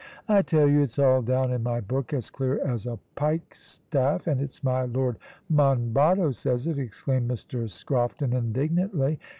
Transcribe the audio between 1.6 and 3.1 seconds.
my book as clear as a